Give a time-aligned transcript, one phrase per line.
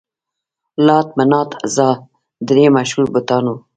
[0.85, 1.89] لات، منات، عزا
[2.47, 3.55] درې مشهور بتان وو.